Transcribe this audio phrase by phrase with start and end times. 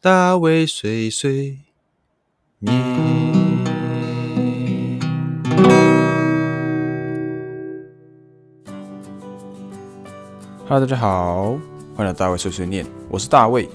[0.00, 1.58] 大卫碎碎
[2.60, 2.72] 念。
[10.68, 11.58] Hello，大家好，
[11.96, 13.68] 欢迎来到大卫碎碎念，我是大卫。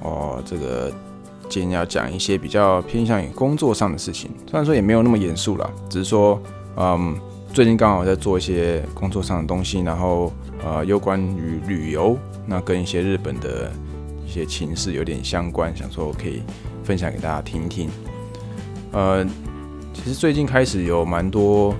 [0.00, 0.90] 哦，这个
[1.46, 6.42] 今天要讲一些比较偏向于工作上的事情，虽然说也没有那么严肃啦，只是说，
[6.76, 7.14] 嗯，
[7.52, 10.32] 最近刚好在做一些工作上的东西，然后
[10.64, 12.16] 呃，有关于旅游，
[12.46, 13.70] 那跟一些日本的
[14.28, 16.42] 一些情势有点相关，想说我可以
[16.84, 17.88] 分享给大家听一听。
[18.92, 19.24] 呃，
[19.94, 21.74] 其实最近开始有蛮多，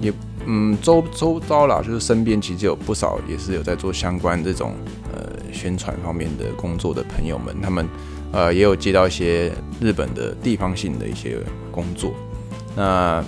[0.00, 0.12] 也
[0.44, 4.74] 嗯周周遭啦，就是身边其实有不少也是有在做相关这种
[5.14, 7.88] 呃宣传方面的工作的朋友们，他们
[8.32, 9.50] 呃也有接到一些
[9.80, 11.38] 日本的地方性的一些
[11.72, 12.12] 工作。
[12.76, 13.24] 那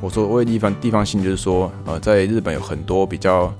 [0.00, 3.54] 我说为地方地方性，就是说呃在日本有很多比较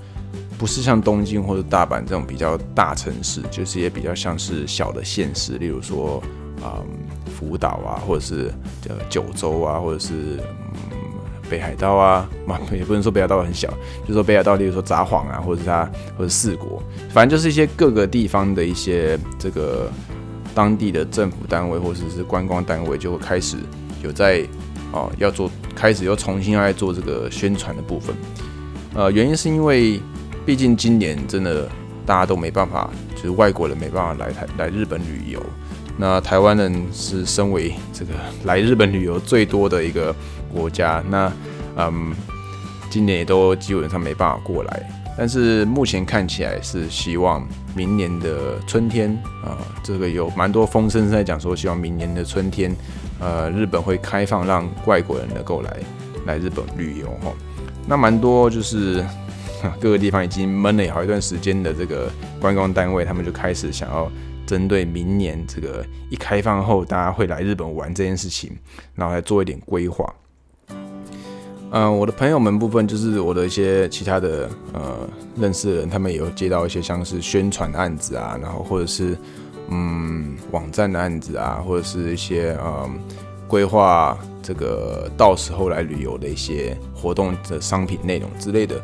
[0.65, 6.23] 不是像东京或者大阪这种比较大城市，就是也比较像是小的县市，例如说
[6.63, 6.81] 啊。
[7.37, 8.51] 福岛啊，或者是
[8.89, 10.39] 呃九州啊，或者是
[10.91, 10.97] 嗯
[11.51, 13.69] 北海道啊，嘛 也不能说北海道很小，
[14.07, 19.91] 就说北海道，例如说札幌啊，或者是它或者四国，反正就是一些各个地方的一些这个
[20.55, 23.59] 当地的政府单位或者是观光单位，就会开始
[24.03, 24.47] 有在
[24.93, 28.15] 哦要做，开始又重新要来做这个宣传的部分。
[28.95, 30.01] 呃，原因是因为
[30.47, 31.69] 毕竟今年真的
[32.05, 35.43] 大家都没办法，就是外国人没办法来台来日本旅游。
[35.97, 38.13] 那台湾人是身为这个
[38.45, 40.15] 来日本旅游最多的一个
[40.53, 41.33] 国家，那
[41.77, 42.13] 嗯，
[42.91, 44.91] 今年也都基本上没办法过来。
[45.17, 52.75] 但是目前看起来是希望明年的春天啊，这个有蛮多风声在讲说，希望明年的春天，
[53.21, 55.77] 呃，日本会开放让外国人能够来
[56.27, 57.33] 来日本旅游哈。
[57.87, 59.05] 那蛮多就是
[59.81, 64.11] 各个地方已经闷了好一段时间的这个观光单位，他们就开始想要。
[64.47, 68.53] 针对明年这个一开放后，大家会来日本玩这件事情，
[68.95, 70.05] 然后来做一点规划。
[71.71, 79.17] 嗯，我的朋友们部分就是我的一些其他的呃认识的人，他们也有接到一些像是宣传案子啊，然后或者是
[79.71, 82.87] 嗯网站的案子啊，或者是一些呃
[83.49, 88.79] 规划这个到时候来旅游的一些活动的商品内容之类的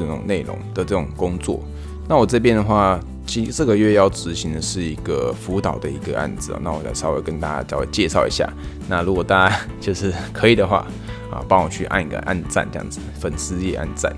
[0.00, 1.60] 这种内容的这种工作。
[2.08, 3.00] 那我这边的话。
[3.28, 8.48] 其实这个月要执行的是一个辅导的一个案子啊，那我再稍微跟大家稍微介绍一下。
[8.88, 10.86] 那如果大家就是可以的话
[11.28, 14.14] 啊，帮我去按一个按赞这样子，粉丝也按赞。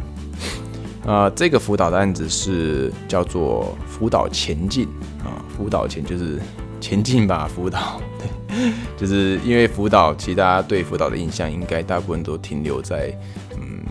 [1.06, 4.86] 啊，这个辅导的案子是叫做辅导前进
[5.24, 6.38] 啊，辅导前就是
[6.78, 13.10] 前进吧，辅导对，就是因为辅导，其实大家对辅导的印象应该大部分都停留在。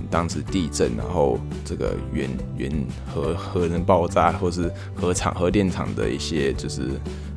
[0.10, 2.72] 当时地震，然后这个原原
[3.14, 6.92] 核核能爆炸，或是核厂核电厂的一些就是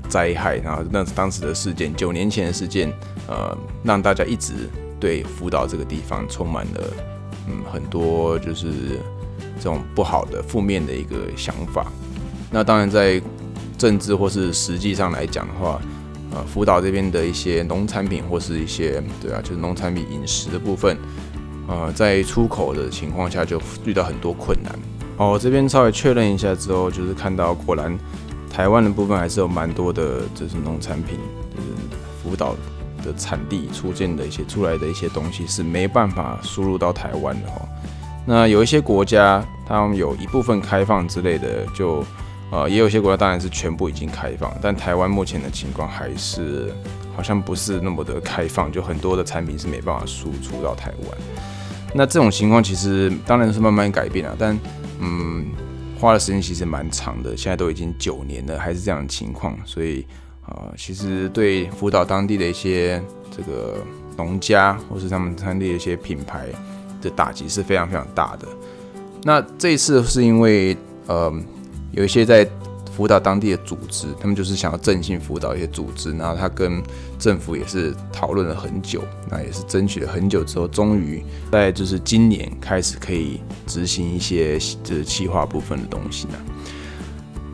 [0.08, 2.92] 灾害，然后那当时的事件，九年前的事件，
[3.26, 4.52] 呃，让大家一直
[4.98, 6.80] 对福岛这个地方充满了
[7.48, 8.68] 嗯很多就是
[9.56, 11.90] 这种不好的负面的一个想法。
[12.50, 13.20] 那当然在
[13.78, 15.80] 政治或是实际上来讲的话，
[16.32, 20.96] 呃，福岛这边的一些农产品或是一些对啊，就是农产品饮食的部分。
[21.70, 24.76] 呃，在出口的情况下就遇到很多困难。
[25.18, 27.96] 哦，这边稍微确认一下之后，就是看到果然
[28.52, 31.16] 台湾的部分还是有蛮多的，就是农产品，
[31.54, 31.68] 就是
[32.20, 32.56] 福岛
[33.04, 37.68] 的产地出现的一些出来的一些东西是没办法输入到台湾的哦。
[38.26, 42.04] 那有一些国家，他们有一部分开放之类的，就
[42.50, 46.74] 呃，也有些国家当然是全部已经开放，但台湾目前的情况还是
[47.14, 51.18] 好像不是那么的开放，就很多的产品是没办法输出到台湾。
[51.94, 54.58] 那这种情况其实当然是慢慢改变了，但
[55.00, 55.46] 嗯，
[55.98, 60.06] 花的时间其实蛮长的，现在都已经九年了，还是这样的情况，所以
[60.46, 63.02] 啊，其实对辅导当地的一些
[63.36, 63.78] 这个
[64.16, 66.46] 农家或是他们当地的一些品牌
[67.02, 68.46] 的打击是非常非常大的。
[69.22, 71.32] 那这一次是因为呃，
[71.92, 72.48] 有一些在
[72.96, 76.82] 辅导当地的组织，他们就是想要振兴辅导一些组织，然后他跟
[77.18, 81.22] 政府也是讨论了很久，那也是争取了很久之后，终于
[81.52, 86.34] 在就是今年开始可以执行一些就是企划部分的东西呢。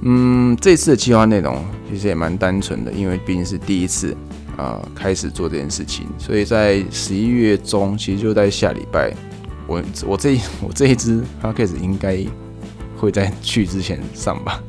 [0.02, 4.16] 嗯，这次的计划内容其实也蛮单纯的，因为毕竟是第一次
[4.56, 9.12] 啊开始做这件事情，所以在十一月中，其实就在下礼拜，
[9.66, 12.18] 我我这我这一支 p a c k a g e 应该
[12.96, 14.62] 会在去之前上吧。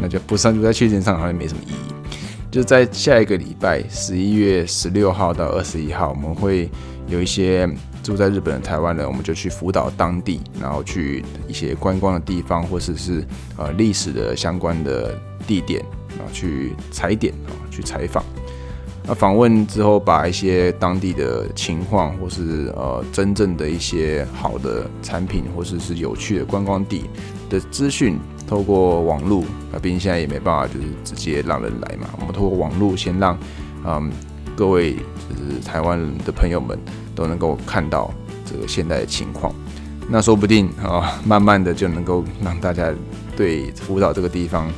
[0.00, 1.94] 那就不上，就在去前上好像没什么意义。
[2.50, 6.68] 就在下一个礼拜，十一月十六号到二十一号，我们会
[7.06, 7.68] 有一些
[8.02, 13.24] 住在日本的台湾人，我们就去辅导当地，然后去一些观光的地方，或者是
[13.56, 15.16] 呃历史的相关的
[15.46, 15.80] 地点，
[16.18, 18.24] 啊去踩点啊去采访。
[19.04, 27.04] 那访问之后，把一些当地的情况，或是呃真正的一些好的产品，或者是有趣的观光地
[27.48, 28.18] 的资讯，
[28.50, 29.42] 透过网络，
[29.72, 33.38] 啊，毕竟现在也没办法就是直接让人来嘛，我们透过网络先让
[33.86, 34.10] 嗯
[34.56, 36.76] 各位就是台湾的朋友们
[37.14, 38.12] 都能够看到
[38.44, 39.54] 这个现在的情况，
[40.08, 42.92] 那说不定啊，慢慢的就能够让大家
[43.36, 44.68] 对福岛这个地方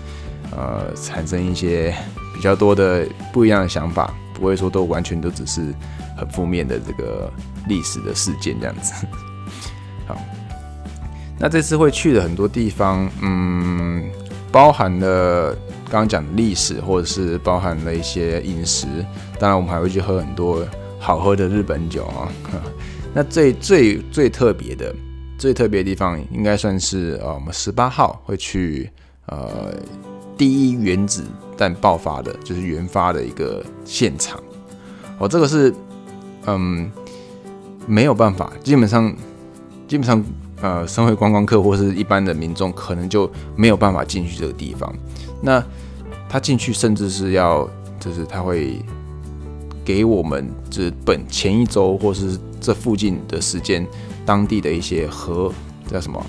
[0.54, 1.94] 呃产生一些。
[2.34, 5.72] 比较多的不一样的想法，不会说都完全都只是
[6.16, 7.30] 很负面的这个
[7.68, 9.06] 历史的事件这样子。
[10.08, 10.18] 好，
[11.42, 14.08] 那这次会去的很多地方，嗯，
[14.52, 15.52] 包含了
[15.90, 18.86] 刚刚讲的历史，或者是包含了一些饮食。
[19.40, 20.64] 当然，我们还会去喝很多
[21.00, 22.30] 好喝的日本酒啊。
[23.12, 24.94] 那最最最特别的、
[25.36, 28.88] 最特别的地方，应该算是呃，我们十八号会去
[29.26, 29.74] 呃。
[30.34, 31.22] 第一原子
[31.56, 34.42] 弹爆发的，就是原发的一个现场。
[35.18, 35.72] 哦，这个是，
[36.46, 36.90] 嗯，
[37.86, 39.14] 没有办法，基本上，
[39.86, 40.24] 基本上，
[40.62, 44.94] 呃，身为观光客或是一般的民众，可能就没有办法进去这个地方。
[45.42, 45.62] 那
[46.28, 47.68] 他进去，甚至是要，
[48.00, 48.80] 就是他会
[49.84, 53.86] 给我们，就是本前一周或是这附近的时间，
[54.24, 55.52] 当地的一些核
[55.90, 56.24] 叫什么？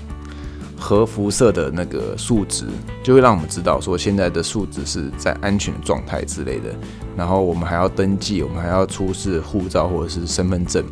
[0.76, 2.66] 核辐射的那个数值，
[3.02, 6.74] 就会让我们知道说现在的数值是在安全状态之类的。
[7.16, 10.84] 然后我们还要登记，我们还要出示护照或者是身份证，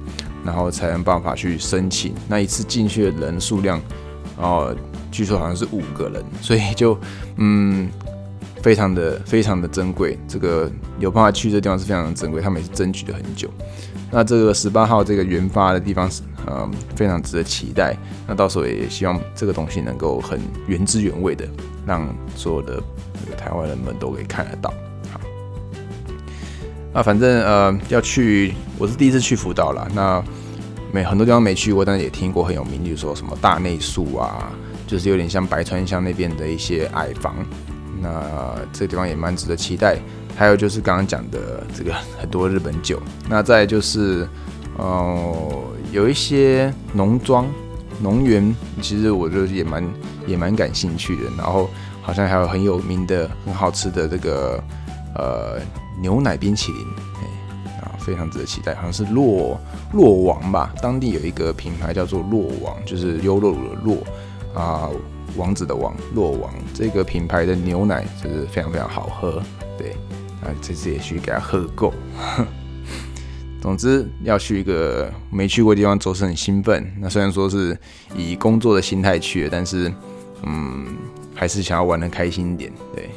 [0.45, 2.15] 然后才能办法去申请。
[2.29, 3.81] 那一次进去的人数量，
[4.37, 4.75] 哦，
[5.11, 6.99] 据说好像是五个人，所以就
[7.37, 7.91] 嗯，
[8.63, 10.19] 非常的非常的珍贵。
[10.27, 13.49] 这个有办法去这地方是非常珍贵，他们也是争取了很久。
[14.11, 16.23] 那这个十八号这个原发的地方是。
[16.45, 17.97] 嗯，非常值得期待。
[18.27, 21.47] 那到时候也希望这个东西能够很原汁原味的，
[21.87, 22.83] 让所有的
[23.39, 24.75] 台湾人们都可以看得到。
[26.93, 29.89] 那反正呃要去，我是第一次去福岛了。
[29.95, 30.23] 那
[30.93, 34.53] 没很多地方没去过，但是也听过很有名，就是说什么大内宿啊，
[34.87, 37.35] 就是有点像白川乡那边的一些矮房。
[38.01, 38.11] 那
[38.73, 39.99] 这个地方也蛮值得期待。
[40.37, 43.01] 还有就是刚刚讲的这个很多日本酒。
[43.29, 44.29] 那再就是
[44.77, 45.65] 哦。
[45.93, 47.47] 有一些农庄、
[48.01, 49.87] 农园，其实我就也蛮
[50.27, 51.25] 也蛮感兴趣的。
[51.37, 51.69] 然后
[52.01, 54.59] 好像还有很有名的、很好吃的这个
[55.15, 55.61] 呃
[56.01, 56.87] 牛奶冰淇淋，
[57.21, 58.75] 哎啊，非常值得期待。
[58.75, 59.61] 好像是洛
[59.93, 63.99] 洛王吧，当地有一个品牌叫做洛王，就是优酪乳的洛
[64.55, 64.89] 啊，
[65.37, 69.43] 王子的王，洛王这个品牌的牛奶就是非常非常好喝。
[69.79, 69.93] 对
[70.43, 71.93] 啊，这次也去给他喝够。
[73.63, 76.85] 总之要去一个没去过的地方，总是很兴奋。
[76.99, 77.79] 那虽然说是
[78.17, 79.93] 以工作的心态去，但是
[80.43, 80.85] 嗯，
[81.33, 82.73] 还是想要玩的开心一点。
[82.93, 83.09] 对，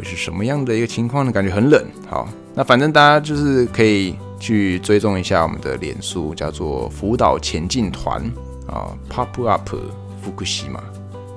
[0.00, 1.30] 会是什么样的一个情况呢？
[1.30, 1.84] 感觉很冷。
[2.08, 8.22] 好，那反正大家就是可以去追踪一下我们的脸书，叫做福岛前进团
[8.66, 9.68] 啊，Pop Up
[10.22, 10.82] 福库西嘛。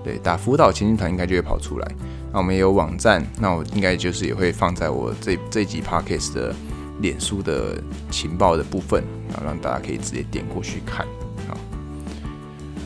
[0.04, 1.88] 对，打福岛前进团应该就会跑出来。
[2.32, 6.56] 那我们也有网站，那我应该就是也会放在我这这集 podcast 的
[7.00, 7.78] 脸书的
[8.10, 11.06] 情报的部分，然后让大家可以直接点过去看。
[11.48, 11.58] 好，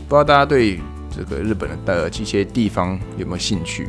[0.07, 3.87] 不知道大家对这个日本的这些地方有没有兴趣？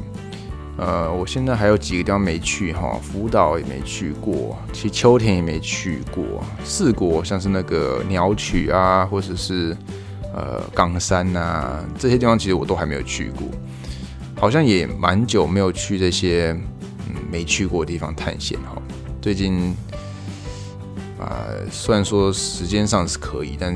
[0.78, 9.76] 呃，我现在还有几个地方没去哈，福岛也没去过，其实秋田也没去过，四国像是那个鸟取啊，或者是
[10.32, 13.48] 呃冈山呐，这些地方其实我都还没有去过。
[14.36, 16.56] 好像也蛮久没有去这些
[17.08, 18.80] 嗯没去过的地方探险哈。
[19.20, 19.74] 最近
[21.18, 23.74] 啊，虽然说时间上是可以，但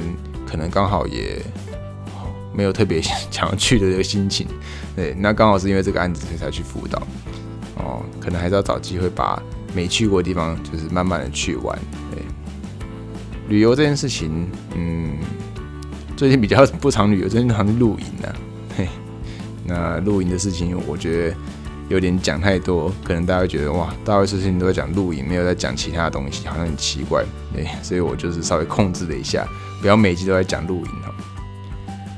[0.49, 1.43] 可能刚好也
[2.55, 4.47] 没有特别想要去的这个心情。
[4.95, 7.01] 对，那刚好是因为这个案子才去辅导
[7.77, 9.43] 哦，可能还是要找机会把
[9.75, 11.79] 没去过的地方就是慢慢的去玩。
[12.11, 12.23] 对，
[13.49, 15.17] 旅游这件事情，嗯，
[16.17, 18.35] 最近比较不常旅游，最近常露营呢。
[18.77, 18.89] 嘿。
[19.65, 21.37] 那露营的事情，我觉得
[21.89, 27.25] 有点讲太多，可能大家会觉得哇，大部分事情都在讲露营，没有在讲其他东西，好像很奇怪。
[27.55, 29.47] 对，所以我就是稍微控制了一下，
[29.81, 31.15] 不要每集都在讲露营哈。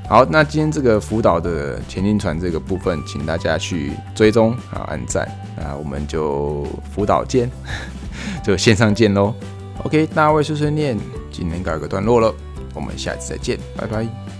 [0.06, 7.50] 好，那今天这个辅导的前进船这个部分，请大家去追踪啊，按赞，那我们就辅导见，
[8.44, 9.34] 就线上见喽。
[9.82, 10.96] OK，大卫碎碎念，
[11.32, 12.32] 今天告一个段落了，
[12.74, 14.33] 我们下次再见，拜拜。